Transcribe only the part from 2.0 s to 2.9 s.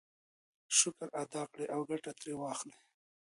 ترې واخلئ.